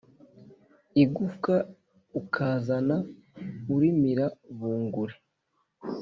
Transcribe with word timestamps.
Igufwa 1.03 1.55
ukazana 2.19 2.95
urimira 3.73 4.25
burunguri 4.57 5.15